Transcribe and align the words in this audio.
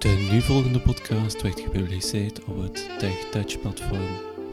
De 0.00 0.28
nu 0.30 0.40
volgende 0.40 0.80
podcast 0.80 1.42
werd 1.42 1.60
gepubliceerd 1.60 2.44
op 2.44 2.62
het 2.62 2.90
TechTouch 2.98 3.60
platform. 3.60 4.08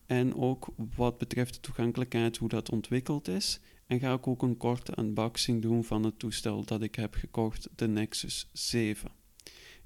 en 0.05 0.36
ook 0.36 0.67
wat 0.95 1.17
betreft 1.17 1.53
de 1.53 1.59
toegankelijkheid, 1.59 2.38
hoe 2.38 2.50
dat 2.50 2.69
ontwikkeld 2.69 3.28
is. 3.28 3.59
En 3.86 4.00
ga 4.00 4.14
ik 4.14 4.28
ook 4.28 4.42
een 4.42 4.58
korte 4.58 4.94
unboxing 5.00 5.61
doen 5.61 5.84
van 5.84 6.03
het 6.03 6.19
toestel 6.19 6.66
dat 6.66 6.81
ik 6.81 6.95
heb 6.95 7.14
gekocht, 7.14 7.69
de 7.75 7.88
Nexus 7.88 8.50
7. 8.53 9.12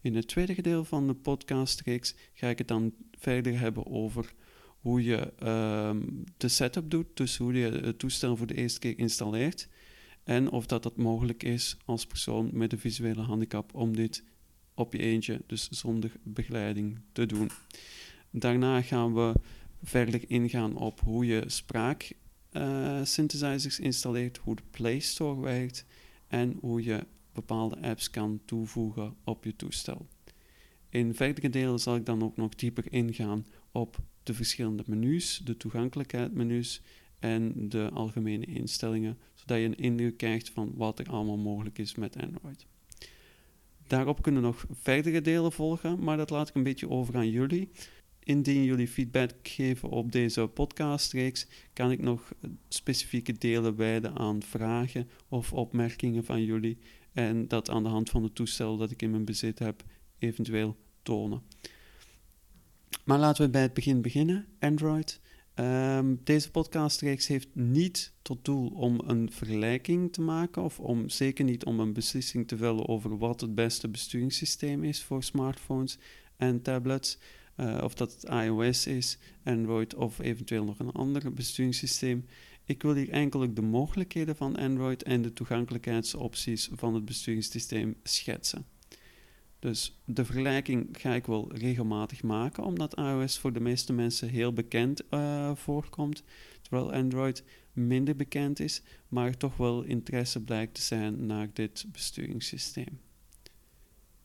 In 0.01 0.15
het 0.15 0.27
tweede 0.27 0.53
gedeelte 0.53 0.89
van 0.89 1.07
de 1.07 1.13
podcastreeks 1.13 2.15
ga 2.33 2.47
ik 2.47 2.57
het 2.57 2.67
dan 2.67 2.93
verder 3.19 3.59
hebben 3.59 3.85
over 3.85 4.33
hoe 4.79 5.03
je 5.03 5.33
uh, 5.43 5.95
de 6.37 6.47
setup 6.47 6.89
doet, 6.89 7.07
dus 7.13 7.37
hoe 7.37 7.53
je 7.53 7.69
het 7.69 7.99
toestel 7.99 8.37
voor 8.37 8.47
de 8.47 8.55
eerste 8.55 8.79
keer 8.79 8.97
installeert 8.97 9.67
en 10.23 10.51
of 10.51 10.65
dat 10.65 10.83
het 10.83 10.95
mogelijk 10.95 11.43
is 11.43 11.77
als 11.85 12.05
persoon 12.05 12.49
met 12.53 12.71
een 12.71 12.79
visuele 12.79 13.21
handicap 13.21 13.75
om 13.75 13.95
dit 13.95 14.23
op 14.73 14.93
je 14.93 14.99
eentje, 14.99 15.41
dus 15.47 15.69
zonder 15.69 16.11
begeleiding, 16.23 16.99
te 17.11 17.25
doen. 17.25 17.49
Daarna 18.29 18.81
gaan 18.81 19.13
we 19.13 19.33
verder 19.83 20.29
ingaan 20.29 20.75
op 20.75 20.99
hoe 20.99 21.25
je 21.25 21.43
spraak 21.47 22.13
uh, 22.51 22.99
synthesizers 23.03 23.79
installeert, 23.79 24.37
hoe 24.37 24.55
de 24.55 24.63
Play 24.71 24.99
Store 24.99 25.41
werkt 25.41 25.85
en 26.27 26.57
hoe 26.59 26.83
je 26.83 27.05
bepaalde 27.33 27.81
apps 27.81 28.09
kan 28.09 28.41
toevoegen 28.45 29.15
op 29.23 29.43
je 29.43 29.55
toestel. 29.55 30.07
In 30.89 31.15
verdere 31.15 31.49
delen 31.49 31.79
zal 31.79 31.95
ik 31.95 32.05
dan 32.05 32.23
ook 32.23 32.35
nog 32.37 32.55
dieper 32.55 32.83
ingaan 32.89 33.45
op 33.71 33.99
de 34.23 34.33
verschillende 34.33 34.83
menus, 34.85 35.41
de 35.43 35.57
toegankelijkheidsmenus 35.57 36.81
en 37.21 37.69
de 37.69 37.89
algemene 37.93 38.45
instellingen, 38.45 39.17
zodat 39.33 39.57
je 39.57 39.65
een 39.65 39.77
indruk 39.77 40.17
krijgt 40.17 40.49
van 40.49 40.71
wat 40.75 40.99
er 40.99 41.09
allemaal 41.09 41.37
mogelijk 41.37 41.77
is 41.77 41.95
met 41.95 42.17
Android. 42.17 42.65
Daarop 43.87 44.21
kunnen 44.21 44.41
nog 44.41 44.65
verdere 44.71 45.21
delen 45.21 45.51
volgen, 45.51 46.03
maar 46.03 46.17
dat 46.17 46.29
laat 46.29 46.49
ik 46.49 46.55
een 46.55 46.63
beetje 46.63 46.89
over 46.89 47.15
aan 47.15 47.29
jullie. 47.29 47.69
Indien 48.23 48.63
jullie 48.63 48.87
feedback 48.87 49.31
geven 49.43 49.89
op 49.89 50.11
deze 50.11 50.47
podcastreeks, 50.47 51.47
kan 51.73 51.91
ik 51.91 52.01
nog 52.01 52.33
specifieke 52.67 53.33
delen 53.33 53.75
wijden 53.75 54.15
aan 54.15 54.41
vragen 54.41 55.09
of 55.27 55.53
opmerkingen 55.53 56.23
van 56.23 56.43
jullie 56.43 56.77
en 57.13 57.47
dat 57.47 57.69
aan 57.69 57.83
de 57.83 57.89
hand 57.89 58.09
van 58.09 58.23
het 58.23 58.35
toestel 58.35 58.77
dat 58.77 58.91
ik 58.91 59.01
in 59.01 59.11
mijn 59.11 59.25
bezit 59.25 59.59
heb 59.59 59.83
eventueel 60.19 60.77
tonen. 61.01 61.41
Maar 63.03 63.19
laten 63.19 63.45
we 63.45 63.51
bij 63.51 63.61
het 63.61 63.73
begin 63.73 64.01
beginnen. 64.01 64.45
Android. 64.59 65.21
Um, 65.55 66.19
deze 66.23 66.51
podcastreeks 66.51 67.27
heeft 67.27 67.47
niet 67.53 68.13
tot 68.21 68.45
doel 68.45 68.69
om 68.69 69.01
een 69.05 69.31
vergelijking 69.31 70.13
te 70.13 70.21
maken 70.21 70.63
of 70.63 70.79
om 70.79 71.09
zeker 71.09 71.45
niet 71.45 71.65
om 71.65 71.79
een 71.79 71.93
beslissing 71.93 72.47
te 72.47 72.57
vellen 72.57 72.87
over 72.87 73.17
wat 73.17 73.41
het 73.41 73.55
beste 73.55 73.87
besturingssysteem 73.89 74.83
is 74.83 75.03
voor 75.03 75.23
smartphones 75.23 75.97
en 76.37 76.61
tablets. 76.61 77.17
Uh, 77.57 77.81
of 77.83 77.93
dat 77.93 78.13
het 78.13 78.23
iOS 78.23 78.87
is, 78.87 79.17
Android 79.43 79.95
of 79.95 80.19
eventueel 80.19 80.63
nog 80.63 80.79
een 80.79 80.91
ander 80.91 81.33
besturingssysteem. 81.33 82.25
Ik 82.65 82.81
wil 82.81 82.93
hier 82.93 83.09
enkel 83.09 83.53
de 83.53 83.61
mogelijkheden 83.61 84.35
van 84.35 84.55
Android 84.55 85.03
en 85.03 85.21
de 85.21 85.33
toegankelijkheidsopties 85.33 86.69
van 86.71 86.93
het 86.93 87.05
besturingssysteem 87.05 87.95
schetsen. 88.03 88.65
Dus 89.61 89.99
de 90.05 90.25
vergelijking 90.25 90.87
ga 90.91 91.13
ik 91.13 91.25
wel 91.25 91.51
regelmatig 91.53 92.23
maken, 92.23 92.63
omdat 92.63 92.97
iOS 92.97 93.39
voor 93.39 93.53
de 93.53 93.59
meeste 93.59 93.93
mensen 93.93 94.29
heel 94.29 94.53
bekend 94.53 95.01
uh, 95.09 95.55
voorkomt, 95.55 96.23
terwijl 96.61 96.93
Android 96.93 97.43
minder 97.73 98.15
bekend 98.15 98.59
is, 98.59 98.81
maar 99.07 99.37
toch 99.37 99.57
wel 99.57 99.83
interesse 99.83 100.43
blijkt 100.43 100.73
te 100.73 100.81
zijn 100.81 101.25
naar 101.25 101.49
dit 101.53 101.85
besturingssysteem. 101.91 102.99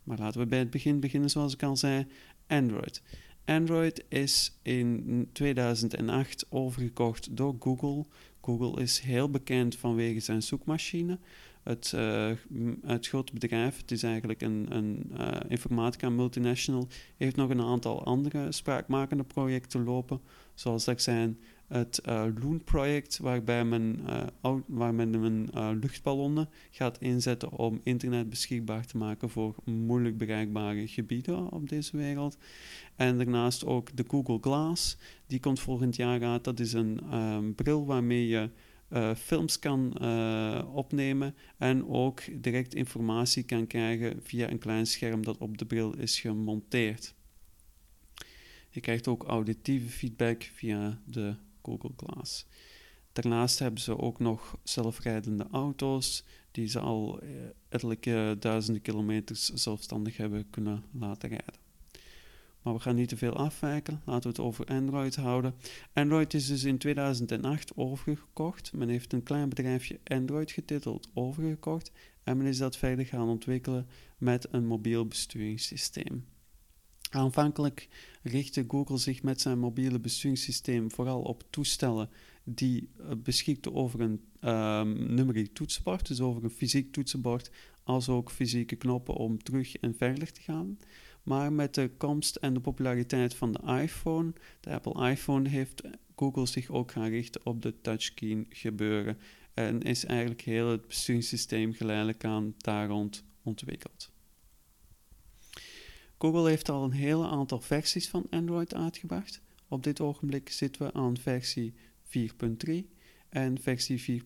Maar 0.02 0.19
laten 0.19 0.41
we 0.41 0.47
bij 0.47 0.58
het 0.58 0.70
begin 0.70 1.00
beginnen, 1.00 1.30
zoals 1.30 1.53
ik 1.53 1.62
al 1.62 1.76
zei: 1.76 2.06
Android. 2.47 3.03
Android 3.44 4.04
is 4.08 4.58
in 4.62 5.28
2008 5.32 6.47
overgekocht 6.48 7.36
door 7.36 7.56
Google. 7.58 8.04
Google 8.41 8.82
is 8.82 8.98
heel 8.98 9.30
bekend 9.30 9.76
vanwege 9.76 10.20
zijn 10.20 10.42
zoekmachine. 10.42 11.18
Het, 11.66 11.93
uh, 11.94 12.31
grote 13.00 13.32
bedrijf, 13.32 13.77
het 13.77 13.91
is 13.91 14.03
eigenlijk 14.03 14.43
een, 14.43 14.66
een 14.69 15.12
uh, 15.19 15.28
informatica 15.49 16.10
multinational, 16.10 16.88
heeft 17.16 17.37
nog 17.37 17.50
een 17.50 17.60
aantal 17.60 18.04
andere 18.04 18.53
spraakmakende 18.53 19.25
projecten 19.25 19.84
lopen, 19.84 20.21
zoals 20.54 20.84
dat 20.84 21.03
zijn 21.03 21.38
het 21.66 22.03
uh, 22.09 22.25
Loon-project, 22.43 23.19
waarbij 23.19 23.65
men, 23.65 24.00
waar 24.66 24.94
men 24.94 25.49
luchtballonnen 25.81 26.49
gaat 26.71 26.99
inzetten 26.99 27.50
om 27.50 27.81
internet 27.83 28.28
beschikbaar 28.28 28.87
te 28.87 28.97
maken 28.97 29.31
voor 29.31 29.54
moeilijk 29.65 30.19
bereikbare 30.19 30.88
gebieden 30.88 31.53
op 31.53 31.69
deze 31.69 31.97
wereld. 31.97 32.38
En 32.97 33.16
daarnaast 33.16 33.65
ook 33.65 33.97
de 33.97 34.04
Google 34.09 34.38
Glass, 34.41 34.97
die 35.27 35.41
komt 35.41 35.60
volgend 35.60 35.97
jaar 35.97 36.22
uit. 36.22 36.44
Dat 36.44 36.60
is 36.60 36.72
een 36.72 37.53
bril 37.56 37.87
waarmee 37.87 38.27
je 38.27 38.50
uh, 38.91 39.14
films 39.14 39.58
kan 39.58 39.97
uh, 40.00 40.74
opnemen 40.74 41.34
en 41.56 41.86
ook 41.88 42.42
direct 42.42 42.74
informatie 42.74 43.42
kan 43.42 43.66
krijgen 43.66 44.22
via 44.22 44.50
een 44.50 44.58
klein 44.58 44.86
scherm 44.86 45.24
dat 45.24 45.38
op 45.38 45.58
de 45.58 45.66
bril 45.66 45.97
is 45.97 46.20
gemonteerd. 46.20 47.14
Je 48.70 48.80
krijgt 48.80 49.08
ook 49.08 49.24
auditieve 49.24 49.88
feedback 49.88 50.42
via 50.42 51.00
de 51.04 51.36
Google 51.62 51.92
Glass. 51.97 52.47
Daarnaast 53.12 53.58
hebben 53.58 53.80
ze 53.80 53.98
ook 53.98 54.19
nog 54.19 54.58
zelfrijdende 54.62 55.47
auto's 55.50 56.24
die 56.50 56.66
ze 56.66 56.78
al 56.78 57.22
ettelijke 57.68 58.36
duizenden 58.38 58.82
kilometers 58.82 59.44
zelfstandig 59.44 60.16
hebben 60.16 60.50
kunnen 60.50 60.84
laten 60.92 61.28
rijden. 61.28 61.66
Maar 62.66 62.75
we 62.75 62.81
gaan 62.81 62.94
niet 62.94 63.09
te 63.09 63.16
veel 63.16 63.37
afwijken. 63.37 64.03
Laten 64.04 64.22
we 64.22 64.28
het 64.28 64.47
over 64.47 64.65
Android 64.65 65.16
houden. 65.16 65.54
Android 65.93 66.34
is 66.34 66.47
dus 66.47 66.65
in 66.65 66.78
2008 66.78 67.77
overgekocht. 67.77 68.72
Men 68.72 68.88
heeft 68.88 69.12
een 69.12 69.22
klein 69.22 69.49
bedrijfje 69.49 70.00
Android 70.04 70.50
getiteld 70.50 71.09
overgekocht. 71.15 71.93
En 72.22 72.37
men 72.37 72.47
is 72.47 72.59
dat 72.59 72.77
verder 72.77 73.06
gaan 73.06 73.28
ontwikkelen 73.28 73.87
met 74.19 74.49
een 74.50 74.66
mobiel 74.66 75.06
besturingssysteem. 75.06 76.25
Aanvankelijk 77.10 77.88
richtte 78.22 78.65
Google 78.69 78.98
zich 78.98 79.22
met 79.22 79.41
zijn 79.41 79.59
mobiele 79.59 80.01
besturingssysteem 80.01 80.91
vooral 80.91 81.22
op 81.22 81.45
toestellen 81.51 82.09
die 82.45 82.89
eh, 82.98 83.10
beschikten 83.22 83.74
over 83.74 84.01
een 84.01 84.21
um, 85.19 85.53
toetsenbord, 85.53 86.07
dus 86.07 86.21
over 86.21 86.45
een 86.45 86.51
fysiek 86.51 86.92
toetsenbord, 86.92 87.51
als 87.83 88.09
ook 88.09 88.30
fysieke 88.30 88.77
knoppen 88.77 89.15
om 89.15 89.42
terug 89.42 89.77
en 89.77 89.95
verder 89.95 90.33
te 90.33 90.41
gaan. 90.41 90.78
Maar 91.26 91.52
met 91.52 91.74
de 91.74 91.90
komst 91.96 92.36
en 92.36 92.54
de 92.54 92.60
populariteit 92.60 93.34
van 93.34 93.52
de 93.52 93.82
iPhone, 93.82 94.32
de 94.60 94.70
Apple 94.70 95.10
iPhone, 95.10 95.48
heeft 95.48 95.82
Google 96.16 96.46
zich 96.46 96.70
ook 96.70 96.92
gaan 96.92 97.08
richten 97.08 97.40
op 97.44 97.62
de 97.62 97.80
touchscreen 97.80 98.46
gebeuren. 98.50 99.18
En 99.54 99.82
is 99.82 100.04
eigenlijk 100.04 100.40
heel 100.40 100.70
het 100.70 100.86
besturingssysteem 100.86 101.72
geleidelijk 101.72 102.24
aan 102.24 102.54
daar 102.56 102.88
rond 102.88 103.24
ontwikkeld. 103.42 104.10
Google 106.18 106.48
heeft 106.48 106.68
al 106.68 106.84
een 106.84 106.92
hele 106.92 107.26
aantal 107.26 107.60
versies 107.60 108.08
van 108.08 108.26
Android 108.30 108.74
uitgebracht. 108.74 109.40
Op 109.68 109.82
dit 109.82 110.00
ogenblik 110.00 110.50
zitten 110.50 110.86
we 110.86 110.92
aan 110.92 111.16
versie 111.16 111.74
4.3 112.04 112.74
en 113.28 113.60
versie 113.60 114.22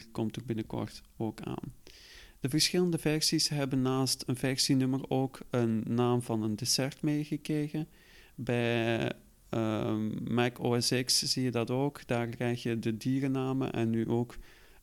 4.4 0.00 0.10
komt 0.12 0.36
er 0.36 0.44
binnenkort 0.44 1.02
ook 1.16 1.40
aan. 1.40 1.72
De 2.44 2.50
verschillende 2.50 2.98
versies 2.98 3.48
hebben 3.48 3.82
naast 3.82 4.24
een 4.26 4.36
versienummer 4.36 5.10
ook 5.10 5.38
een 5.50 5.82
naam 5.86 6.22
van 6.22 6.42
een 6.42 6.56
dessert 6.56 7.02
meegekregen. 7.02 7.88
Bij 8.34 9.12
ehm, 9.48 10.34
Mac 10.34 10.58
OS 10.58 10.92
X 11.04 11.22
zie 11.22 11.42
je 11.42 11.50
dat 11.50 11.70
ook. 11.70 12.06
Daar 12.06 12.26
krijg 12.26 12.62
je 12.62 12.78
de 12.78 12.96
dierennamen 12.96 13.72
en 13.72 13.90
nu 13.90 14.08
ook 14.08 14.36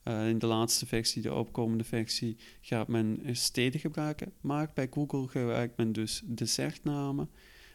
eh, 0.04 0.30
in 0.30 0.40
de 0.40 0.46
laatste 0.46 0.86
versie, 0.86 1.22
de 1.22 1.34
opkomende 1.34 1.84
versie, 1.84 2.38
gaat 2.62 2.88
men 2.88 3.20
steden 3.32 3.80
gebruiken. 3.80 4.32
Maar 4.40 4.72
bij 4.74 4.88
Google 4.92 5.28
gebruikt 5.28 5.78
men 5.78 5.92
dus 5.92 6.22
dessertnamen. 6.26 7.30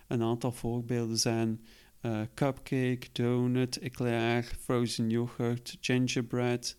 Een 0.06 0.22
aantal 0.22 0.52
voorbeelden 0.52 1.18
zijn 1.18 1.64
uh, 2.02 2.20
cupcake, 2.34 3.06
donut, 3.12 3.78
eclair, 3.78 4.44
frozen 4.60 5.10
yoghurt, 5.10 5.76
gingerbread, 5.80 6.76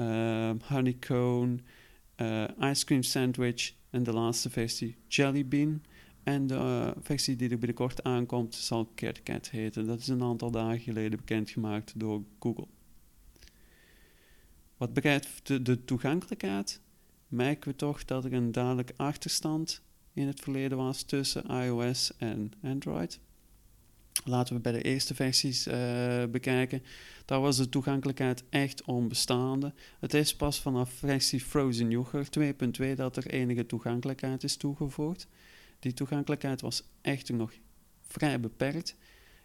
uh, 0.00 0.50
honeycomb, 0.62 1.60
ice 2.60 2.84
cream 2.84 3.02
sandwich 3.02 3.74
en 3.90 4.02
de 4.02 4.12
laatste 4.12 4.50
versie 4.50 4.96
jelly 5.08 5.48
bean. 5.48 5.82
En 6.22 6.46
de 6.46 6.92
versie 7.00 7.36
die 7.36 7.50
er 7.50 7.58
binnenkort 7.58 8.02
aankomt 8.02 8.54
zal 8.54 8.86
KitKat 8.94 9.50
heten. 9.50 9.86
Dat 9.86 9.98
is 9.98 10.08
een 10.08 10.22
aantal 10.22 10.50
dagen 10.50 10.80
geleden 10.80 11.18
bekendgemaakt 11.18 12.00
door 12.00 12.22
Google. 12.38 12.66
Wat 14.76 14.92
betreft 14.92 15.46
de, 15.46 15.62
de 15.62 15.84
toegankelijkheid, 15.84 16.80
merken 17.28 17.70
we 17.70 17.76
toch 17.76 18.04
dat 18.04 18.24
er 18.24 18.32
een 18.32 18.52
duidelijk 18.52 18.92
achterstand 18.96 19.82
in 20.12 20.26
het 20.26 20.40
verleden 20.40 20.78
was 20.78 21.02
tussen 21.02 21.44
iOS 21.46 22.16
en 22.16 22.52
Android. 22.62 23.20
Laten 24.24 24.54
we 24.54 24.60
bij 24.60 24.72
de 24.72 24.82
eerste 24.82 25.14
versies 25.14 25.66
uh, 25.66 25.74
bekijken. 26.30 26.82
Daar 27.24 27.40
was 27.40 27.56
de 27.56 27.68
toegankelijkheid 27.68 28.44
echt 28.50 28.84
onbestaande. 28.84 29.74
Het 30.00 30.14
is 30.14 30.36
pas 30.36 30.60
vanaf 30.60 30.90
versie 30.92 31.40
Frozen 31.40 31.90
Yogurt 31.90 32.38
2.2 32.38 32.94
dat 32.94 33.16
er 33.16 33.26
enige 33.26 33.66
toegankelijkheid 33.66 34.44
is 34.44 34.56
toegevoegd. 34.56 35.26
Die 35.78 35.92
toegankelijkheid 35.92 36.60
was 36.60 36.82
echter 37.00 37.34
nog 37.34 37.52
vrij 38.00 38.40
beperkt. 38.40 38.96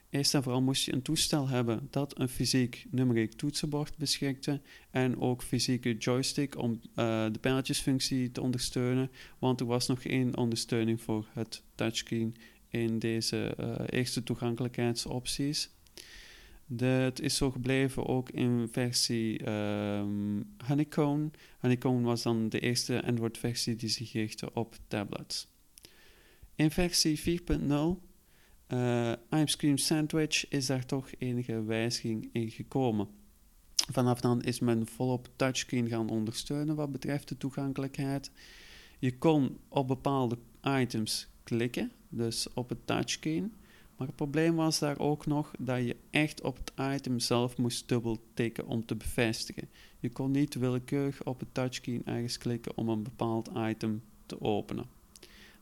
Eerst 0.09 0.33
en 0.33 0.43
vooral 0.43 0.61
moest 0.61 0.85
je 0.85 0.93
een 0.93 1.01
toestel 1.01 1.47
hebben 1.47 1.87
dat 1.89 2.19
een 2.19 2.29
fysiek 2.29 2.85
numeriek 2.89 3.33
toetsenbord 3.33 3.97
beschikte 3.97 4.61
en 4.91 5.19
ook 5.19 5.43
fysieke 5.43 5.97
joystick 5.97 6.57
om 6.57 6.71
uh, 6.71 7.25
de 7.31 7.39
pijltjesfunctie 7.41 8.31
te 8.31 8.41
ondersteunen, 8.41 9.11
want 9.39 9.59
er 9.59 9.65
was 9.65 9.87
nog 9.87 10.01
geen 10.01 10.37
ondersteuning 10.37 11.01
voor 11.01 11.27
het 11.33 11.63
touchscreen 11.75 12.35
in 12.75 12.99
deze 12.99 13.55
uh, 13.59 13.75
eerste 13.89 14.23
toegankelijkheidsopties. 14.23 15.69
Dat 16.67 17.19
is 17.19 17.37
zo 17.37 17.51
gebleven 17.51 18.05
ook 18.05 18.29
in 18.29 18.67
versie 18.71 19.49
um, 19.49 20.55
Honeycomb. 20.67 21.37
Honeycomb 21.59 22.05
was 22.05 22.21
dan 22.21 22.49
de 22.49 22.59
eerste 22.59 23.03
Android-versie 23.05 23.75
die 23.75 23.89
zich 23.89 24.13
richtte 24.13 24.53
op 24.53 24.75
tablets. 24.87 25.47
In 26.55 26.71
versie 26.71 27.19
4.0 27.19 27.25
uh, 28.67 29.11
Ice 29.29 29.57
Cream 29.57 29.77
Sandwich 29.77 30.49
is 30.49 30.65
daar 30.65 30.85
toch 30.85 31.09
enige 31.17 31.63
wijziging 31.63 32.29
in 32.31 32.51
gekomen. 32.51 33.07
Vanaf 33.91 34.21
dan 34.21 34.41
is 34.41 34.59
men 34.59 34.87
volop 34.87 35.29
touchscreen 35.35 35.87
gaan 35.87 36.09
ondersteunen 36.09 36.75
wat 36.75 36.91
betreft 36.91 37.27
de 37.27 37.37
toegankelijkheid. 37.37 38.31
Je 38.99 39.17
kon 39.17 39.57
op 39.67 39.87
bepaalde 39.87 40.37
items 40.63 41.27
klikken, 41.43 41.91
dus 42.15 42.47
op 42.53 42.69
het 42.69 42.87
touchscreen. 42.87 43.53
Maar 43.97 44.07
het 44.07 44.15
probleem 44.15 44.55
was 44.55 44.79
daar 44.79 44.99
ook 44.99 45.25
nog 45.25 45.51
dat 45.59 45.85
je 45.85 45.95
echt 46.09 46.41
op 46.41 46.57
het 46.57 46.71
item 46.95 47.19
zelf 47.19 47.57
moest 47.57 47.87
dubbel 47.87 48.23
tikken 48.33 48.67
om 48.67 48.85
te 48.85 48.95
bevestigen. 48.95 49.69
Je 49.99 50.09
kon 50.09 50.31
niet 50.31 50.55
willekeurig 50.55 51.23
op 51.23 51.39
het 51.39 51.53
touchscreen 51.53 52.05
ergens 52.05 52.37
klikken 52.37 52.77
om 52.77 52.89
een 52.89 53.03
bepaald 53.03 53.49
item 53.55 54.03
te 54.25 54.41
openen. 54.41 54.85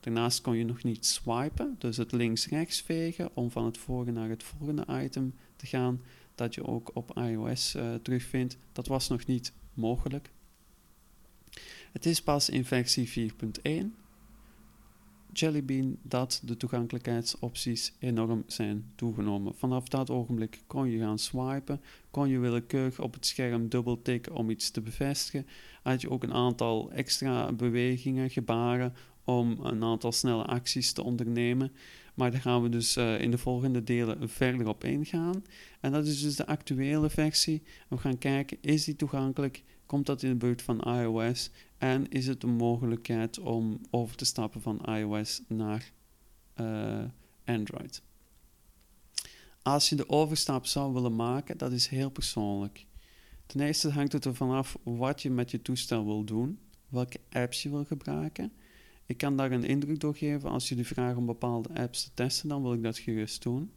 Daarnaast 0.00 0.40
kon 0.40 0.56
je 0.56 0.64
nog 0.64 0.82
niet 0.82 1.06
swipen, 1.06 1.76
dus 1.78 1.96
het 1.96 2.12
links-rechts 2.12 2.80
vegen 2.80 3.30
om 3.34 3.50
van 3.50 3.64
het 3.64 3.78
vorige 3.78 4.10
naar 4.10 4.28
het 4.28 4.42
volgende 4.42 4.84
item 4.88 5.34
te 5.56 5.66
gaan, 5.66 6.00
dat 6.34 6.54
je 6.54 6.66
ook 6.66 6.90
op 6.94 7.18
iOS 7.18 7.74
uh, 7.74 7.94
terugvindt. 7.94 8.56
Dat 8.72 8.86
was 8.86 9.08
nog 9.08 9.26
niet 9.26 9.52
mogelijk. 9.74 10.30
Het 11.92 12.06
is 12.06 12.22
pas 12.22 12.48
in 12.48 12.64
versie 12.64 13.30
4.1 13.30 14.03
Jellybean 15.38 15.96
dat 16.02 16.40
de 16.44 16.56
toegankelijkheidsopties 16.56 17.94
enorm 17.98 18.42
zijn 18.46 18.92
toegenomen. 18.94 19.54
Vanaf 19.54 19.88
dat 19.88 20.10
ogenblik 20.10 20.62
kon 20.66 20.90
je 20.90 20.98
gaan 20.98 21.18
swipen, 21.18 21.80
kon 22.10 22.28
je 22.28 22.38
willekeurig 22.38 23.00
op 23.00 23.14
het 23.14 23.26
scherm 23.26 23.68
dubbel 23.68 24.02
tikken 24.02 24.34
om 24.34 24.50
iets 24.50 24.70
te 24.70 24.80
bevestigen. 24.80 25.46
Had 25.82 26.00
je 26.00 26.10
ook 26.10 26.22
een 26.22 26.32
aantal 26.32 26.92
extra 26.92 27.52
bewegingen, 27.52 28.30
gebaren 28.30 28.94
om 29.24 29.58
een 29.62 29.82
aantal 29.82 30.12
snelle 30.12 30.44
acties 30.44 30.92
te 30.92 31.02
ondernemen. 31.02 31.72
Maar 32.14 32.30
daar 32.30 32.40
gaan 32.40 32.62
we 32.62 32.68
dus 32.68 32.96
uh, 32.96 33.20
in 33.20 33.30
de 33.30 33.38
volgende 33.38 33.82
delen 33.82 34.28
verder 34.28 34.68
op 34.68 34.84
ingaan. 34.84 35.44
En 35.80 35.92
dat 35.92 36.06
is 36.06 36.22
dus 36.22 36.36
de 36.36 36.46
actuele 36.46 37.10
versie. 37.10 37.62
We 37.88 37.96
gaan 37.96 38.18
kijken, 38.18 38.58
is 38.60 38.84
die 38.84 38.96
toegankelijk? 38.96 39.62
Komt 39.86 40.06
dat 40.06 40.22
in 40.22 40.28
de 40.28 40.36
buurt 40.36 40.62
van 40.62 40.80
iOS? 40.80 41.50
En 41.84 42.08
is 42.08 42.26
het 42.26 42.42
een 42.42 42.56
mogelijkheid 42.56 43.38
om 43.38 43.80
over 43.90 44.16
te 44.16 44.24
stappen 44.24 44.60
van 44.60 44.84
iOS 44.84 45.42
naar 45.48 45.92
uh, 46.60 47.04
Android? 47.44 48.02
Als 49.62 49.88
je 49.88 49.96
de 49.96 50.08
overstap 50.08 50.66
zou 50.66 50.92
willen 50.92 51.16
maken, 51.16 51.58
dat 51.58 51.72
is 51.72 51.86
heel 51.86 52.10
persoonlijk. 52.10 52.86
Ten 53.46 53.60
eerste 53.60 53.90
hangt 53.90 54.12
het 54.12 54.26
ervan 54.26 54.50
af 54.50 54.78
wat 54.82 55.22
je 55.22 55.30
met 55.30 55.50
je 55.50 55.62
toestel 55.62 56.04
wil 56.04 56.24
doen, 56.24 56.58
welke 56.88 57.20
apps 57.30 57.62
je 57.62 57.70
wil 57.70 57.84
gebruiken. 57.84 58.52
Ik 59.06 59.16
kan 59.16 59.36
daar 59.36 59.52
een 59.52 59.64
indruk 59.64 60.00
door 60.00 60.16
geven. 60.16 60.50
Als 60.50 60.68
jullie 60.68 60.86
vragen 60.86 61.16
om 61.16 61.26
bepaalde 61.26 61.74
apps 61.74 62.04
te 62.04 62.10
testen, 62.14 62.48
dan 62.48 62.62
wil 62.62 62.72
ik 62.72 62.82
dat 62.82 62.98
gerust 62.98 63.42
doen. 63.42 63.70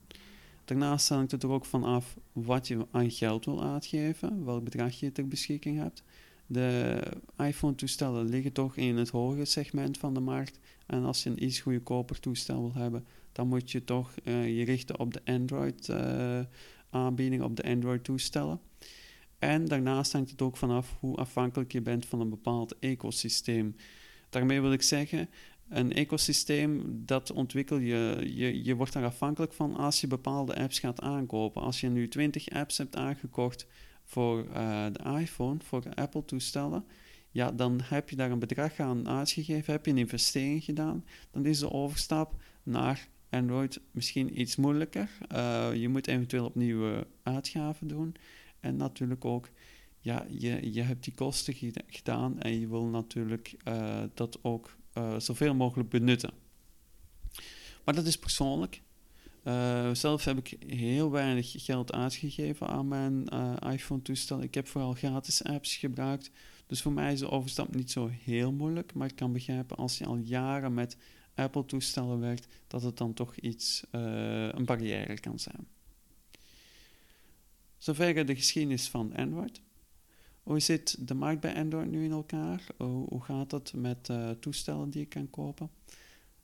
Daarnaast 0.65 1.09
hangt 1.09 1.31
het 1.31 1.43
er 1.43 1.49
ook 1.49 1.65
van 1.65 1.83
af 1.83 2.17
wat 2.31 2.67
je 2.67 2.87
aan 2.91 3.11
geld 3.11 3.45
wil 3.45 3.63
uitgeven, 3.63 4.45
welk 4.45 4.63
bedrag 4.63 4.99
je 4.99 5.11
ter 5.11 5.27
beschikking 5.27 5.77
hebt. 5.77 6.03
De 6.47 6.99
iPhone-toestellen 7.37 8.29
liggen 8.29 8.51
toch 8.51 8.75
in 8.75 8.97
het 8.97 9.09
hogere 9.09 9.45
segment 9.45 9.97
van 9.97 10.13
de 10.13 10.19
markt. 10.19 10.59
En 10.85 11.03
als 11.03 11.23
je 11.23 11.29
een 11.29 11.43
iets 11.43 11.59
goedkoper 11.59 12.19
toestel 12.19 12.61
wil 12.61 12.81
hebben, 12.81 13.05
dan 13.31 13.47
moet 13.47 13.71
je 13.71 13.83
toch 13.83 14.13
uh, 14.23 14.57
je 14.57 14.65
richten 14.65 14.99
op 14.99 15.13
de 15.13 15.21
Android-aanbieding, 15.25 17.41
uh, 17.41 17.47
op 17.47 17.55
de 17.55 17.63
Android-toestellen. 17.63 18.59
En 19.39 19.65
daarnaast 19.65 20.11
hangt 20.11 20.29
het 20.29 20.41
ook 20.41 20.57
vanaf 20.57 20.95
hoe 20.99 21.15
afhankelijk 21.15 21.71
je 21.71 21.81
bent 21.81 22.05
van 22.05 22.19
een 22.19 22.29
bepaald 22.29 22.79
ecosysteem. 22.79 23.75
Daarmee 24.29 24.61
wil 24.61 24.71
ik 24.71 24.81
zeggen, 24.81 25.29
een 25.69 25.93
ecosysteem, 25.93 27.01
dat 27.05 27.31
ontwikkel 27.31 27.77
je, 27.77 28.31
je, 28.35 28.63
je 28.63 28.75
wordt 28.75 28.93
daar 28.93 29.05
afhankelijk 29.05 29.53
van 29.53 29.75
als 29.75 30.01
je 30.01 30.07
bepaalde 30.07 30.55
apps 30.55 30.79
gaat 30.79 31.01
aankopen. 31.01 31.61
Als 31.61 31.79
je 31.79 31.89
nu 31.89 32.07
20 32.07 32.49
apps 32.49 32.77
hebt 32.77 32.95
aangekocht 32.95 33.67
voor 34.07 34.45
uh, 34.45 34.85
de 34.91 35.19
iPhone, 35.19 35.57
voor 35.63 35.83
Apple-toestellen, 35.95 36.85
ja, 37.31 37.51
dan 37.51 37.79
heb 37.83 38.09
je 38.09 38.15
daar 38.15 38.31
een 38.31 38.39
bedrag 38.39 38.79
aan 38.79 39.09
uitgegeven, 39.09 39.73
heb 39.73 39.85
je 39.85 39.91
een 39.91 39.97
investering 39.97 40.63
gedaan, 40.63 41.05
dan 41.31 41.45
is 41.45 41.59
de 41.59 41.71
overstap 41.71 42.35
naar 42.63 43.07
Android 43.29 43.79
misschien 43.91 44.39
iets 44.39 44.55
moeilijker. 44.55 45.09
Uh, 45.31 45.69
je 45.73 45.89
moet 45.89 46.07
eventueel 46.07 46.45
opnieuw 46.45 47.03
uitgaven 47.23 47.87
doen. 47.87 48.15
En 48.59 48.75
natuurlijk 48.75 49.25
ook 49.25 49.49
ja, 49.99 50.25
je, 50.29 50.73
je 50.73 50.81
hebt 50.81 51.03
die 51.03 51.13
kosten 51.13 51.53
gedaan 51.87 52.39
en 52.39 52.59
je 52.59 52.67
wil 52.67 52.85
natuurlijk 52.85 53.55
dat 54.13 54.39
ook 54.41 54.75
zoveel 55.17 55.55
mogelijk 55.55 55.89
benutten. 55.89 56.31
Maar 57.85 57.95
dat 57.95 58.05
is 58.05 58.17
persoonlijk. 58.17 58.81
Uh, 59.47 59.93
zelf 59.93 60.25
heb 60.25 60.37
ik 60.37 60.71
heel 60.71 61.11
weinig 61.11 61.53
geld 61.57 61.93
uitgegeven 61.93 62.67
aan 62.67 62.87
mijn 62.87 63.27
iPhone-toestel. 63.59 64.41
Ik 64.41 64.53
heb 64.53 64.67
vooral 64.67 64.93
gratis 64.93 65.43
apps 65.43 65.75
gebruikt. 65.75 66.31
Dus 66.65 66.81
voor 66.81 66.91
mij 66.91 67.13
is 67.13 67.19
de 67.19 67.29
overstap 67.29 67.75
niet 67.75 67.91
zo 67.91 68.09
heel 68.23 68.51
moeilijk. 68.51 68.93
Maar 68.93 69.07
ik 69.07 69.15
kan 69.15 69.33
begrijpen 69.33 69.77
als 69.77 69.97
je 69.97 70.05
al 70.05 70.15
jaren 70.15 70.73
met 70.73 70.97
Apple-toestellen 71.35 72.19
werkt, 72.19 72.47
dat 72.67 72.81
het 72.81 72.97
dan 72.97 73.13
toch 73.13 73.35
iets, 73.35 73.83
een 73.91 74.65
barrière 74.65 75.19
kan 75.19 75.39
zijn. 75.39 75.67
Zover 77.77 78.25
de 78.25 78.35
geschiedenis 78.35 78.89
van 78.89 79.15
Android. 79.15 79.61
Hoe 80.43 80.59
zit 80.59 81.07
de 81.07 81.13
markt 81.13 81.41
bij 81.41 81.55
Android 81.55 81.91
nu 81.91 82.03
in 82.03 82.11
elkaar? 82.11 82.65
Hoe, 82.77 83.23
gaat 83.23 83.51
het 83.51 83.73
met 83.73 84.09
toestellen 84.39 84.89
die 84.89 85.01
je 85.01 85.07
kan 85.07 85.29
kopen? 85.29 85.69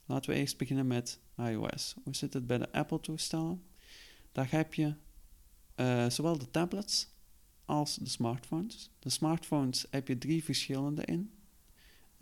Laten 0.05 0.29
we 0.29 0.35
eerst 0.35 0.57
beginnen 0.57 0.87
met 0.87 1.19
iOS. 1.37 1.95
Hoe 2.03 2.15
zit 2.15 2.33
het 2.33 2.47
bij 2.47 2.57
de 2.57 2.71
Apple-toestellen? 2.71 3.63
Daar 4.31 4.51
heb 4.51 4.73
je 4.73 4.95
uh, 5.75 6.09
zowel 6.09 6.37
de 6.37 6.51
tablets 6.51 7.07
als 7.65 7.95
de 7.95 8.09
smartphones. 8.09 8.89
De 8.99 9.09
smartphones 9.09 9.85
heb 9.89 10.07
je 10.07 10.17
drie 10.17 10.43
verschillende 10.43 11.05
in. 11.05 11.31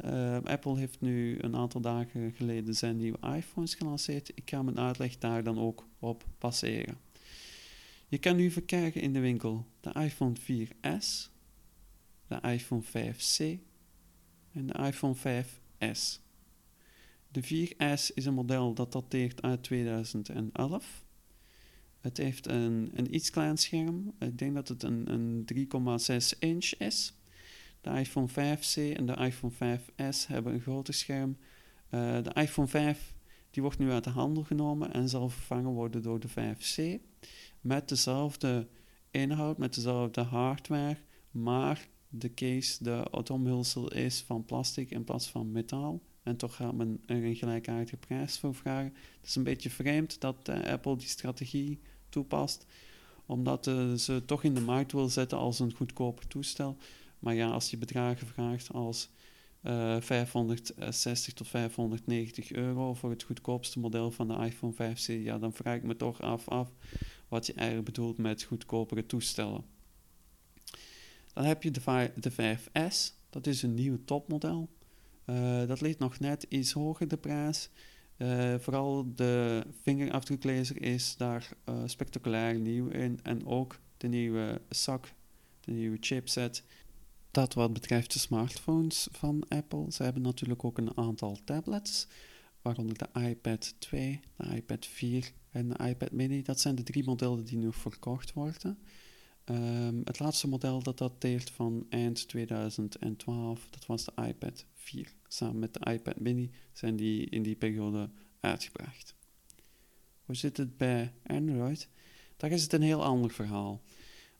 Uh, 0.05 0.41
Apple 0.43 0.77
heeft 0.77 1.01
nu 1.01 1.39
een 1.39 1.55
aantal 1.55 1.81
dagen 1.81 2.31
geleden 2.31 2.75
zijn 2.75 2.97
nieuwe 2.97 3.17
iPhones 3.35 3.75
gelanceerd. 3.75 4.31
Ik 4.35 4.49
ga 4.49 4.61
mijn 4.61 4.79
uitleg 4.79 5.17
daar 5.17 5.43
dan 5.43 5.59
ook 5.59 5.87
op 5.99 6.25
passeren. 6.37 6.97
Je 8.07 8.17
kan 8.17 8.35
nu 8.35 8.51
verkrijgen 8.51 9.01
in 9.01 9.13
de 9.13 9.19
winkel 9.19 9.65
de 9.79 9.93
iPhone 9.93 10.35
4S, 10.39 11.29
de 12.27 12.41
iPhone 12.41 12.83
5C 12.83 13.59
en 14.51 14.67
de 14.67 14.73
iPhone 14.73 15.15
5S. 15.15 16.20
De 17.31 17.43
4S 17.43 18.13
is 18.13 18.25
een 18.25 18.33
model 18.33 18.73
dat 18.73 18.91
dateert 18.91 19.41
uit 19.41 19.63
2011. 19.63 21.05
Het 21.99 22.17
heeft 22.17 22.47
een, 22.47 22.91
een 22.93 23.15
iets 23.15 23.29
klein 23.29 23.57
scherm. 23.57 24.13
Ik 24.19 24.37
denk 24.37 24.55
dat 24.55 24.67
het 24.67 24.83
een, 24.83 25.11
een 25.11 25.45
3,6 25.53 26.39
inch 26.39 26.73
is. 26.77 27.13
De 27.81 27.89
iPhone 27.89 28.29
5C 28.29 28.97
en 28.97 29.05
de 29.05 29.15
iPhone 29.15 29.53
5S 29.53 30.27
hebben 30.27 30.53
een 30.53 30.61
groter 30.61 30.93
scherm. 30.93 31.37
Uh, 31.89 32.23
de 32.23 32.33
iPhone 32.33 32.67
5 32.67 33.15
die 33.51 33.61
wordt 33.61 33.79
nu 33.79 33.91
uit 33.91 34.03
de 34.03 34.09
handel 34.09 34.43
genomen 34.43 34.93
en 34.93 35.09
zal 35.09 35.29
vervangen 35.29 35.71
worden 35.71 36.01
door 36.01 36.19
de 36.19 36.29
5C. 36.29 37.01
Met 37.61 37.89
dezelfde 37.89 38.67
inhoud, 39.11 39.57
met 39.57 39.73
dezelfde 39.73 40.21
hardware, 40.21 40.97
maar 41.31 41.87
de 42.09 42.33
case, 42.33 42.83
de 42.83 43.07
automhulsel 43.11 43.91
is 43.91 44.21
van 44.21 44.45
plastic 44.45 44.91
in 44.91 45.03
plaats 45.03 45.29
van 45.29 45.51
metaal. 45.51 46.01
En 46.23 46.37
toch 46.37 46.55
gaat 46.55 46.73
men 46.73 47.03
er 47.05 47.23
een 47.23 47.35
gelijkaardige 47.35 47.97
prijs 47.97 48.39
voor 48.39 48.55
vragen. 48.55 48.93
Het 49.19 49.29
is 49.29 49.35
een 49.35 49.43
beetje 49.43 49.69
vreemd 49.69 50.21
dat 50.21 50.49
uh, 50.49 50.63
Apple 50.63 50.97
die 50.97 51.07
strategie 51.07 51.79
toepast, 52.09 52.65
omdat 53.25 53.67
uh, 53.67 53.93
ze 53.93 54.25
toch 54.25 54.43
in 54.43 54.53
de 54.53 54.61
markt 54.61 54.91
wil 54.91 55.09
zetten 55.09 55.37
als 55.37 55.59
een 55.59 55.73
goedkoper 55.73 56.27
toestel. 56.27 56.77
Maar 57.19 57.33
ja, 57.33 57.49
als 57.49 57.69
je 57.69 57.77
bedragen 57.77 58.27
vraagt 58.27 58.73
als 58.73 59.09
uh, 59.63 59.95
eh, 59.95 60.01
560 60.01 61.33
tot 61.33 61.47
590 61.47 62.51
euro 62.51 62.93
voor 62.93 63.09
het 63.09 63.23
goedkoopste 63.23 63.79
model 63.79 64.11
van 64.11 64.27
de 64.27 64.45
iPhone 64.45 64.73
5C, 64.73 65.23
ja, 65.23 65.37
dan 65.37 65.53
vraag 65.53 65.75
ik 65.75 65.83
me 65.83 65.95
toch 65.95 66.21
af, 66.21 66.47
af 66.47 66.71
wat 67.27 67.45
je 67.45 67.53
eigenlijk 67.53 67.85
bedoelt 67.85 68.17
met 68.17 68.43
goedkopere 68.43 69.05
toestellen. 69.05 69.63
Dan 71.33 71.43
heb 71.43 71.63
je 71.63 71.71
de, 71.71 72.11
de 72.15 72.31
5S, 72.31 73.13
dat 73.29 73.47
is 73.47 73.61
een 73.61 73.73
nieuw 73.73 73.97
topmodel. 74.05 74.69
Uh, 75.31 75.67
dat 75.67 75.81
ligt 75.81 75.99
nog 75.99 76.19
net 76.19 76.45
iets 76.49 76.71
hoger 76.71 77.07
de 77.07 77.17
prijs. 77.17 77.69
Uh, 78.17 78.55
vooral 78.59 79.15
de 79.15 79.63
vingerafdruklezer 79.81 80.81
is 80.81 81.17
daar 81.17 81.49
uh, 81.69 81.81
spectaculair 81.85 82.59
nieuw 82.59 82.87
in. 82.87 83.19
En 83.23 83.45
ook 83.45 83.79
de 83.97 84.07
nieuwe 84.07 84.61
SAC, 84.69 85.13
de 85.59 85.71
nieuwe 85.71 85.97
chipset. 85.99 86.63
Dat 87.31 87.53
wat 87.53 87.73
betreft 87.73 88.13
de 88.13 88.19
smartphones 88.19 89.07
van 89.11 89.43
Apple. 89.47 89.91
Ze 89.91 90.03
hebben 90.03 90.21
natuurlijk 90.21 90.63
ook 90.63 90.77
een 90.77 90.97
aantal 90.97 91.37
tablets, 91.43 92.07
waaronder 92.61 92.97
de 92.97 93.19
iPad 93.21 93.75
2, 93.79 94.19
de 94.35 94.55
iPad 94.55 94.85
4 94.85 95.31
en 95.49 95.69
de 95.69 95.87
iPad 95.87 96.11
mini. 96.11 96.41
Dat 96.41 96.59
zijn 96.59 96.75
de 96.75 96.83
drie 96.83 97.03
modellen 97.03 97.45
die 97.45 97.57
nu 97.57 97.73
verkocht 97.73 98.33
worden. 98.33 98.77
Um, 99.45 100.01
het 100.03 100.19
laatste 100.19 100.47
model 100.47 100.83
dat 100.83 100.97
dateert 100.97 101.49
van 101.49 101.85
eind 101.89 102.27
2012, 102.27 103.67
dat 103.69 103.85
was 103.85 104.05
de 104.05 104.11
iPad 104.27 104.65
4. 104.81 105.13
Samen 105.27 105.59
met 105.59 105.73
de 105.73 105.91
iPad 105.91 106.19
mini 106.19 106.51
zijn 106.73 106.95
die 106.95 107.29
in 107.29 107.43
die 107.43 107.55
periode 107.55 108.09
uitgebracht. 108.39 109.15
Hoe 110.25 110.35
zit 110.35 110.57
het 110.57 110.77
bij 110.77 111.13
Android? 111.25 111.87
Daar 112.37 112.51
is 112.51 112.63
het 112.63 112.73
een 112.73 112.81
heel 112.81 113.03
ander 113.03 113.31
verhaal. 113.31 113.81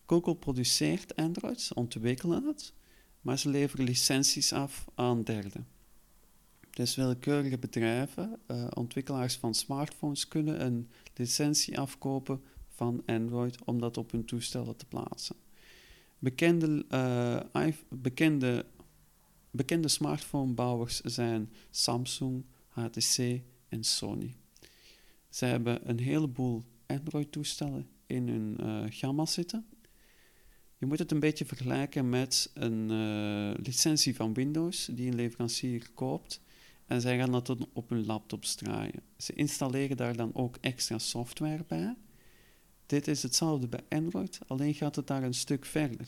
Google 0.06 0.36
produceert 0.36 1.16
Android, 1.16 1.72
ontwikkelen 1.74 2.44
het, 2.44 2.74
maar 3.22 3.40
ze 3.40 3.50
leveren 3.50 3.86
licenties 3.86 4.54
af 4.54 4.88
aan 4.96 5.24
derden. 5.24 5.68
Dus 6.70 6.96
willekeurige 6.96 7.58
bedrijven, 7.58 8.40
uh, 8.48 8.68
ontwikkelaars 8.74 9.36
van 9.36 9.54
smartphones, 9.54 10.28
kunnen 10.28 10.66
een 10.66 10.90
licentie 11.14 11.80
afkopen 11.80 12.42
van 12.70 13.04
Android 13.06 13.64
om 13.64 13.80
dat 13.80 13.98
op 13.98 14.12
hun 14.12 14.26
toestellen 14.26 14.76
te 14.76 14.86
plaatsen. 14.86 15.36
Bekende, 16.20 16.86
uh, 17.56 17.68
bekende, 17.90 18.66
bekende 19.52 19.88
smartphonebouwers 19.88 21.00
zijn 21.02 21.52
Samsung, 21.70 22.46
HTC 22.68 23.42
en 23.70 23.84
Sony. 23.84 24.36
Ze 25.30 25.46
hebben 25.46 25.90
een 25.90 26.00
heleboel 26.00 26.64
Android-toestellen 26.86 27.88
in 28.06 28.28
hun 28.28 28.58
uh, 28.62 28.84
gamma 28.90 29.26
zitten. 29.26 29.66
Je 30.78 30.86
moet 30.86 31.00
het 31.00 31.12
een 31.12 31.20
beetje 31.20 31.46
vergelijken 31.46 32.10
met 32.10 32.52
een 32.54 32.92
uh, 32.92 33.54
licentie 33.64 34.16
van 34.16 34.34
Windows 34.34 34.90
die 34.92 35.08
een 35.08 35.16
leverancier 35.16 35.90
koopt 35.94 36.42
en 36.86 37.02
zij 37.02 37.18
gaan 37.18 37.32
dat 37.32 37.56
op 37.74 37.90
hun 37.90 38.06
laptops 38.06 38.56
draaien. 38.56 39.04
Ze 39.18 39.34
installeren 39.34 39.98
daar 39.98 40.16
dan 40.16 40.36
ook 40.36 40.58
extra 40.62 40.98
software 40.98 41.64
bij 41.68 41.96
dit 42.92 43.08
is 43.08 43.24
hetzelfde 43.24 43.68
bij 43.68 43.84
Android, 43.90 44.40
alleen 44.48 44.74
gaat 44.74 44.96
het 44.96 45.08
daar 45.08 45.24
een 45.24 45.34
stuk 45.34 45.66
verder. 45.66 46.08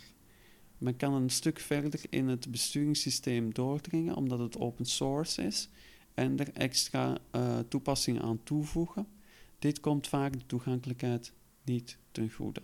Men 0.78 0.96
kan 0.96 1.14
een 1.14 1.30
stuk 1.30 1.60
verder 1.60 2.02
in 2.10 2.28
het 2.28 2.52
besturingssysteem 2.52 3.54
doordringen, 3.54 4.16
omdat 4.16 4.40
het 4.40 4.58
open 4.58 4.86
source 4.86 5.44
is, 5.44 5.70
en 6.14 6.40
er 6.40 6.54
extra 6.54 7.18
uh, 7.36 7.60
toepassingen 7.60 8.22
aan 8.22 8.44
toevoegen. 8.44 9.08
Dit 9.60 9.80
komt 9.80 10.08
vaak 10.08 10.34
de 10.34 10.46
toegankelijkheid 10.46 11.34
niet 11.64 11.98
ten 12.12 12.32
goede. 12.32 12.62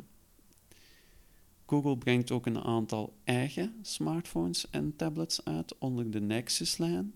Google 1.65 1.97
brengt 1.97 2.31
ook 2.31 2.45
een 2.45 2.63
aantal 2.63 3.13
eigen 3.23 3.75
smartphones 3.81 4.69
en 4.69 4.95
tablets 4.95 5.45
uit 5.45 5.77
onder 5.77 6.11
de 6.11 6.21
Nexus-lijn. 6.21 7.13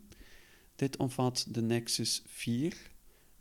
Dit 0.75 0.97
omvat 0.97 1.45
de 1.49 1.61
Nexus 1.61 2.21
4, 2.25 2.91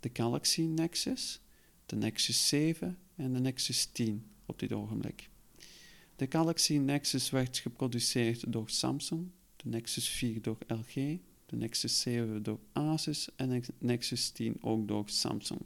de 0.01 0.11
Galaxy 0.13 0.61
Nexus, 0.61 1.41
de 1.87 1.97
Nexus 1.97 2.49
7 2.49 2.99
en 3.17 3.33
de 3.33 3.41
Nexus 3.41 3.87
10 3.87 4.27
op 4.47 4.59
dit 4.59 4.73
ogenblik. 4.73 5.31
De 6.23 6.29
Galaxy 6.31 6.77
Nexus 6.77 7.31
werd 7.31 7.59
geproduceerd 7.59 8.53
door 8.53 8.71
Samsung, 8.71 9.31
de 9.57 9.69
Nexus 9.69 10.09
4 10.09 10.43
door 10.43 10.59
LG, 10.67 10.95
de 11.47 11.57
Nexus 11.57 12.01
7 12.01 12.43
door 12.43 12.61
Asus 12.73 13.29
en 13.37 13.49
de 13.49 13.63
Nexus 13.79 14.31
10 14.31 14.57
ook 14.61 14.89
door 14.89 15.03
Samsung. 15.07 15.61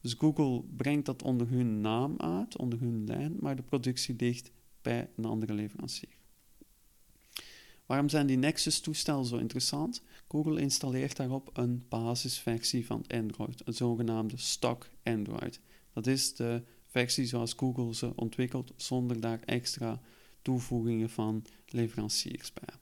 Dus 0.00 0.14
Google 0.14 0.62
brengt 0.76 1.06
dat 1.06 1.22
onder 1.22 1.48
hun 1.48 1.80
naam 1.80 2.14
uit, 2.18 2.56
onder 2.56 2.80
hun 2.80 3.06
lijn, 3.06 3.36
maar 3.40 3.56
de 3.56 3.62
productie 3.62 4.14
ligt 4.18 4.50
bij 4.80 5.10
een 5.16 5.24
andere 5.24 5.54
leverancier. 5.54 6.16
Waarom 7.86 8.08
zijn 8.08 8.26
die 8.26 8.38
Nexus-toestellen 8.38 9.24
zo 9.24 9.36
interessant? 9.36 10.02
Google 10.28 10.60
installeert 10.60 11.16
daarop 11.16 11.50
een 11.52 11.84
basisversie 11.88 12.86
van 12.86 13.04
Android, 13.06 13.62
een 13.64 13.74
zogenaamde 13.74 14.36
stock 14.36 14.90
Android. 15.02 15.60
Dat 15.92 16.06
is 16.06 16.34
de 16.34 16.62
versie 16.92 17.26
zoals 17.26 17.52
Google 17.56 17.94
ze 17.94 18.12
ontwikkelt, 18.16 18.72
zonder 18.76 19.20
daar 19.20 19.40
extra 19.44 20.00
toevoegingen 20.42 21.10
van 21.10 21.44
leveranciers 21.66 22.52
bij. 22.52 22.74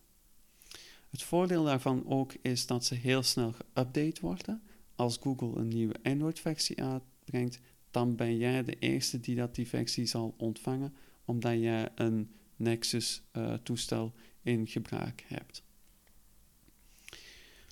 Het 1.11 1.23
voordeel 1.23 1.64
daarvan 1.64 2.07
ook 2.07 2.35
is 2.43 2.67
dat 2.67 2.85
ze 2.85 2.95
heel 2.95 3.23
snel 3.23 3.55
geüpdate 3.55 4.21
worden. 4.21 4.62
Als 4.95 5.19
Google 5.21 5.61
een 5.61 5.69
nieuwe 5.69 5.95
Android-versie 6.02 6.83
uitbrengt, 6.83 7.61
dan 7.90 8.17
ben 8.17 8.37
jij 8.37 8.64
de 8.64 8.79
eerste 8.79 9.21
die 9.21 9.37
dat 9.37 9.55
die 9.55 9.69
versie 9.69 10.07
zal 10.07 10.35
ontvangen, 10.37 10.95
omdat 11.25 11.61
jij 11.61 11.88
een 11.95 12.31
Nexus-toestel 12.57 14.12
uh, 14.14 14.52
in 14.52 14.67
gebruik 14.67 15.25
hebt. 15.26 15.62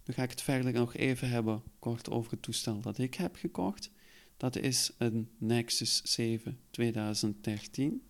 Nu 0.05 0.15
ga 0.15 0.23
ik 0.23 0.31
het 0.31 0.43
verder 0.43 0.73
nog 0.73 0.95
even 0.95 1.29
hebben 1.29 1.63
kort 1.79 2.11
over 2.11 2.31
het 2.31 2.43
toestel 2.43 2.81
dat 2.81 2.99
ik 2.99 3.15
heb 3.15 3.37
gekocht. 3.37 3.91
Dat 4.39 4.57
is 4.57 4.91
een 4.99 5.29
Nexus 5.39 6.01
7 6.05 6.59
2013. 6.71 8.03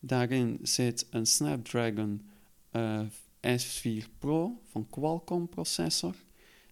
Daarin 0.00 0.58
zit 0.62 1.06
een 1.10 1.26
Snapdragon 1.26 2.30
uh, 2.72 3.00
S4 3.40 4.04
Pro 4.18 4.60
van 4.70 4.86
Qualcomm 4.90 5.48
processor, 5.48 6.14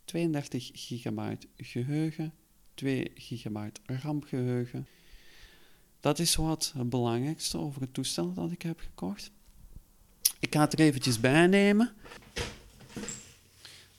32 0.05 0.71
GB 0.75 1.21
geheugen, 1.57 2.33
2 2.75 3.13
GB 3.15 3.59
RAM 3.85 4.23
geheugen. 4.23 4.87
Dat 6.01 6.19
is 6.19 6.35
wat 6.35 6.73
het 6.77 6.89
belangrijkste 6.89 7.59
over 7.59 7.81
het 7.81 7.95
toestel 7.95 8.33
dat 8.33 8.51
ik 8.51 8.63
heb 8.63 8.81
gekocht. 8.81 9.31
Ik 10.39 10.55
ga 10.55 10.61
het 10.61 10.73
er 10.73 10.81
eventjes 10.81 11.21
bij 11.21 11.47
nemen. 11.47 11.93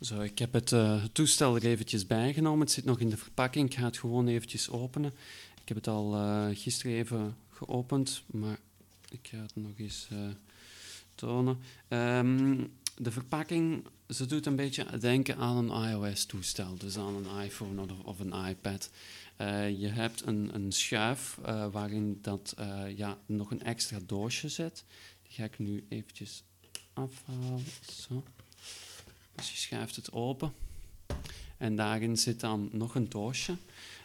Zo, 0.06 0.22
ik 0.22 0.40
heb 0.40 0.54
het, 0.54 0.72
uh, 0.72 1.04
toestel 1.04 1.56
er 1.56 1.66
eventjes 1.66 2.08
bijgenomen. 2.08 2.60
Het 2.60 2.72
zit 2.72 2.86
nog 2.86 3.00
in 3.00 3.10
de 3.10 3.18
verpakking. 3.18 3.70
Ik 3.70 3.78
ga 3.78 3.86
het 3.86 3.98
gewoon 3.98 4.28
eventjes 4.28 4.70
openen. 4.70 5.14
Ik 5.62 5.68
heb 5.68 5.78
het 5.78 5.88
al 5.88 6.16
uh, 6.16 6.48
gisteren 6.54 6.98
even 6.98 7.38
geopend, 7.50 8.24
maar 8.26 8.60
ik 9.10 9.28
ga 9.28 9.38
het 9.38 9.56
nog 9.56 9.72
eens 9.78 10.08
uh, 10.14 10.20
tonen. 11.16 11.58
Um, 11.90 12.72
de 12.98 13.12
verpakking, 13.12 13.86
ze 14.10 14.26
doet 14.26 14.46
een 14.46 14.56
beetje 14.56 14.98
denken 14.98 15.38
aan 15.38 15.58
een 15.58 15.90
iOS-toestel, 15.90 16.78
dus 16.78 16.98
aan 16.98 17.16
een 17.16 17.44
iPhone 17.44 17.82
of, 17.82 18.00
of 18.04 18.20
een 18.20 18.48
iPad. 18.48 18.90
je 19.78 19.88
hebt 19.88 20.26
een, 20.26 20.50
een 20.54 20.72
schuif 20.72 21.38
waarin 21.72 22.20
dat, 22.22 22.56
ja, 22.96 23.18
nog 23.26 23.52
een 23.52 23.64
extra 23.64 24.00
doosje 24.06 24.50
zit. 24.50 24.84
Die 25.24 25.32
ga 25.32 25.44
ik 25.44 25.60
nu 25.60 25.86
eventjes 25.90 26.44
afhalen. 26.94 27.64
Zo. 28.08 28.24
Dus 29.36 29.51
je 29.51 29.58
schuift 29.58 29.96
het 29.96 30.12
open 30.12 30.54
en 31.58 31.75
daarin 31.75 32.18
zit 32.18 32.39
dan 32.39 32.70
nog 32.72 32.96
een 32.96 33.10
doosje. 33.10 33.58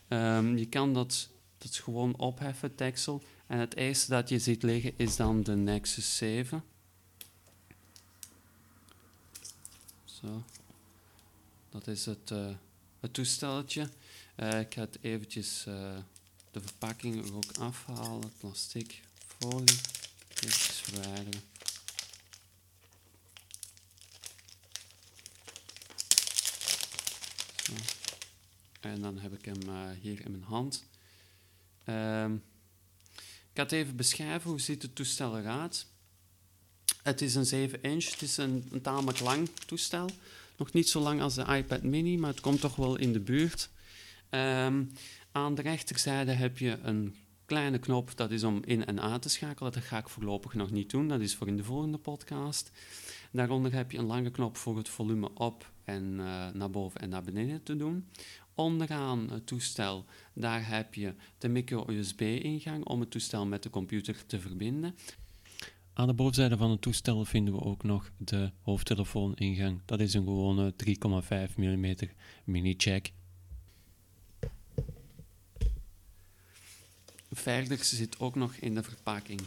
Um, 0.09 0.57
je 0.57 0.67
kan 0.67 0.95
dat, 0.95 1.29
dat 1.59 1.75
gewoon 1.75 2.17
opheffen, 2.17 2.73
deksel. 2.77 3.23
En 3.47 3.59
het 3.59 3.77
eerste 3.77 4.11
dat 4.11 4.29
je 4.29 4.39
ziet 4.39 4.63
liggen 4.63 4.93
is 4.97 5.17
dan 5.17 5.43
de 5.43 5.57
Nexus 5.57 6.17
7. 6.17 6.65
Zo. 10.05 10.43
Dat 11.71 11.87
is 11.87 12.07
het, 12.07 12.31
uh, 12.31 12.51
het 13.01 13.15
toestelletje. 13.15 13.89
Uh, 14.37 14.61
ik 14.61 14.75
ga 14.75 14.81
het 14.81 14.99
eventjes 15.01 15.65
uh, 15.69 15.97
de 16.51 16.61
verpakking 16.61 17.25
er 17.27 17.35
ook 17.35 17.57
afhalen, 17.59 18.33
plastic, 18.39 19.01
folie, 19.27 19.79
eventjes 20.29 20.81
verwijderen. 20.81 21.50
En 28.81 29.01
dan 29.01 29.19
heb 29.19 29.33
ik 29.33 29.45
hem 29.45 29.69
uh, 29.69 29.91
hier 30.01 30.25
in 30.25 30.31
mijn 30.31 30.43
hand. 30.43 30.85
Ehm, 31.85 32.35
ik 33.15 33.57
ga 33.57 33.63
het 33.63 33.73
even 33.73 33.97
beschrijven, 33.97 34.51
hoe 34.51 34.61
ziet 34.61 34.83
het 34.83 34.95
toestel 34.95 35.39
eruit. 35.39 35.87
Het 37.03 37.21
is 37.21 37.35
een 37.35 37.47
7 37.47 37.83
inch, 37.83 38.11
het 38.11 38.23
is 38.23 38.37
een, 38.37 38.69
een 38.71 38.81
tamelijk 38.81 39.21
lang 39.21 39.49
toestel. 39.67 40.11
Nog 40.57 40.73
niet 40.73 40.89
zo 40.89 41.01
lang 41.01 41.21
als 41.21 41.35
de 41.35 41.45
iPad 41.45 41.83
mini, 41.83 42.17
maar 42.17 42.31
het 42.31 42.41
komt 42.41 42.61
toch 42.61 42.77
wel 42.77 42.97
in 42.97 43.13
de 43.13 43.21
buurt. 43.21 43.71
Um, 44.31 44.93
aan 45.33 45.55
de 45.55 45.63
rechterzijde 45.63 46.33
heb 46.33 46.59
je 46.59 46.79
een 46.83 47.15
kleine 47.45 47.79
knop, 47.79 48.17
dat 48.17 48.31
is 48.31 48.45
om 48.45 48.63
in 48.65 48.87
en 48.87 49.01
uit 49.01 49.23
te 49.23 49.29
schakelen. 49.29 49.73
Dat 49.73 49.83
ga 49.83 49.99
ik 49.99 50.09
voorlopig 50.09 50.55
nog 50.55 50.71
niet 50.71 50.91
doen, 50.91 51.09
dat 51.09 51.21
is 51.21 51.37
voor 51.37 51.47
in 51.47 51.57
de 51.57 51.65
volgende 51.65 51.99
podcast. 51.99 52.71
Daaronder 53.33 53.73
heb 53.73 53.91
je 53.91 53.99
een 53.99 54.05
lange 54.05 54.31
knop 54.31 54.57
voor 54.57 54.77
het 54.77 54.89
volume 54.89 55.31
op 55.35 55.71
en 55.91 56.17
uh, 56.19 56.49
naar 56.53 56.71
boven 56.71 57.01
en 57.01 57.09
naar 57.09 57.23
beneden 57.23 57.63
te 57.63 57.77
doen. 57.77 58.07
Onderaan 58.55 59.31
het 59.31 59.47
toestel, 59.47 60.05
daar 60.35 60.69
heb 60.69 60.95
je 60.95 61.15
de 61.39 61.49
micro-USB-ingang 61.49 62.85
om 62.85 63.01
het 63.01 63.11
toestel 63.11 63.47
met 63.47 63.63
de 63.63 63.71
computer 63.71 64.27
te 64.27 64.41
verbinden. 64.41 64.95
Aan 65.93 66.07
de 66.07 66.15
bovenzijde 66.15 66.57
van 66.57 66.71
het 66.71 66.81
toestel 66.81 67.25
vinden 67.25 67.55
we 67.55 67.61
ook 67.61 67.83
nog 67.83 68.11
de 68.17 68.51
hoofdtelefoon-ingang. 68.63 69.81
Dat 69.85 70.01
is 70.01 70.15
een 70.15 70.25
gewone 70.25 70.75
3,5 71.49 71.55
mm 71.57 71.95
mini-jack. 72.45 73.11
Verder 77.33 77.85
zit 77.85 78.19
ook 78.19 78.35
nog 78.35 78.55
in 78.55 78.75
de 78.75 78.83
verpakking 78.83 79.41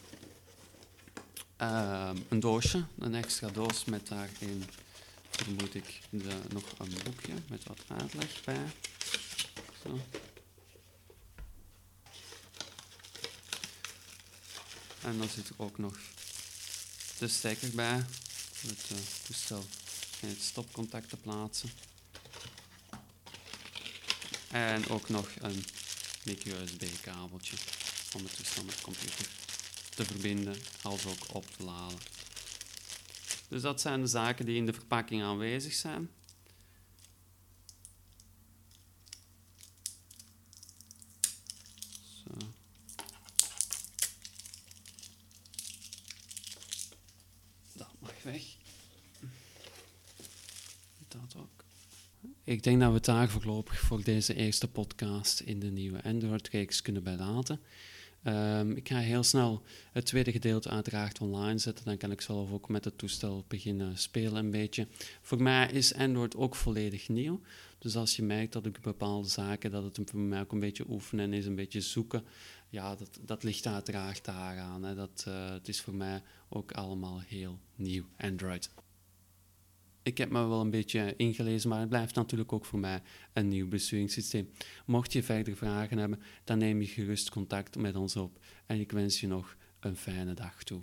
uh, 1.61 2.09
een 2.29 2.39
doosje, 2.39 2.83
een 2.99 3.15
extra 3.15 3.49
doos 3.49 3.85
met 3.85 4.07
daarin, 4.07 4.63
vermoed 5.43 5.75
ik, 5.75 5.99
nog 6.49 6.79
een 6.79 6.93
boekje 7.03 7.33
met 7.47 7.63
wat 7.63 7.79
uitleg 7.87 8.43
bij. 8.43 8.65
Zo. 9.83 9.99
En 15.01 15.17
dan 15.17 15.29
zit 15.29 15.49
er 15.49 15.55
ook 15.57 15.77
nog 15.77 15.97
de 17.17 17.27
stekker 17.27 17.69
bij, 17.69 18.05
het 18.67 18.89
uh, 18.91 18.97
toestel 19.25 19.65
in 20.21 20.29
het 20.29 20.41
stopcontact 20.41 21.09
te 21.09 21.17
plaatsen. 21.17 21.69
En 24.51 24.87
ook 24.87 25.09
nog 25.09 25.29
een 25.39 25.65
micro-USB-kabeltje 26.23 27.55
om 28.15 28.23
het 28.23 28.35
toestel 28.35 28.63
met 28.63 28.75
de 28.77 28.83
computer 28.83 29.27
te 29.89 30.05
verbinden, 30.05 30.55
als 30.81 31.05
ook 31.05 31.35
op 31.35 31.45
te 31.57 31.63
laden. 31.63 31.97
Dus 33.47 33.61
dat 33.61 33.81
zijn 33.81 34.01
de 34.01 34.07
zaken 34.07 34.45
die 34.45 34.55
in 34.55 34.65
de 34.65 34.73
verpakking 34.73 35.23
aanwezig 35.23 35.73
zijn. 35.73 36.09
Dat 47.73 47.87
mag 47.99 48.23
weg. 48.23 48.43
Dat 51.07 51.35
ook. 51.37 51.63
Ik 52.43 52.63
denk 52.63 52.79
dat 52.79 52.89
we 52.89 52.95
het 52.95 53.05
daar 53.05 53.29
voorlopig 53.29 53.79
voor 53.79 54.03
deze 54.03 54.33
eerste 54.35 54.67
podcast 54.67 55.39
in 55.39 55.59
de 55.59 55.71
nieuwe 55.71 56.03
Android-reeks 56.03 56.81
kunnen 56.81 57.03
bij 57.03 57.17
laten. 57.17 57.59
Um, 58.27 58.71
ik 58.71 58.87
ga 58.87 58.97
heel 58.97 59.23
snel 59.23 59.61
het 59.91 60.05
tweede 60.05 60.31
gedeelte 60.31 60.69
uiteraard 60.69 61.19
online 61.19 61.57
zetten. 61.57 61.85
Dan 61.85 61.97
kan 61.97 62.11
ik 62.11 62.21
zelf 62.21 62.51
ook 62.51 62.69
met 62.69 62.85
het 62.85 62.97
toestel 62.97 63.45
beginnen 63.47 63.97
spelen 63.97 64.35
een 64.35 64.51
beetje. 64.51 64.87
Voor 65.21 65.41
mij 65.41 65.71
is 65.71 65.93
Android 65.93 66.35
ook 66.35 66.55
volledig 66.55 67.09
nieuw. 67.09 67.41
Dus 67.77 67.95
als 67.95 68.15
je 68.15 68.23
merkt 68.23 68.53
dat 68.53 68.65
ik 68.65 68.81
bepaalde 68.81 69.27
zaken, 69.27 69.71
dat 69.71 69.83
het 69.83 70.09
voor 70.09 70.19
mij 70.19 70.41
ook 70.41 70.51
een 70.51 70.59
beetje 70.59 70.89
oefenen 70.89 71.33
is, 71.33 71.45
een 71.45 71.55
beetje 71.55 71.81
zoeken. 71.81 72.23
Ja, 72.69 72.95
dat, 72.95 73.19
dat 73.25 73.43
ligt 73.43 73.67
uiteraard 73.67 74.25
daaraan. 74.25 74.83
Hè. 74.83 74.95
Dat, 74.95 75.25
uh, 75.27 75.49
het 75.49 75.67
is 75.67 75.81
voor 75.81 75.95
mij 75.95 76.21
ook 76.49 76.71
allemaal 76.71 77.21
heel 77.21 77.59
nieuw, 77.75 78.05
Android 78.17 78.69
ik 80.03 80.17
heb 80.17 80.29
me 80.29 80.47
wel 80.47 80.61
een 80.61 80.69
beetje 80.69 81.13
ingelezen, 81.17 81.69
maar 81.69 81.79
het 81.79 81.89
blijft 81.89 82.15
natuurlijk 82.15 82.53
ook 82.53 82.65
voor 82.65 82.79
mij 82.79 83.01
een 83.33 83.47
nieuw 83.47 83.67
besturingssysteem. 83.67 84.49
Mocht 84.85 85.13
je 85.13 85.23
verder 85.23 85.55
vragen 85.55 85.97
hebben, 85.97 86.21
dan 86.43 86.57
neem 86.57 86.81
je 86.81 86.87
gerust 86.87 87.29
contact 87.29 87.75
met 87.75 87.95
ons 87.95 88.15
op. 88.15 88.39
En 88.65 88.79
ik 88.79 88.91
wens 88.91 89.19
je 89.19 89.27
nog 89.27 89.55
een 89.79 89.95
fijne 89.95 90.33
dag 90.33 90.63
toe. 90.63 90.81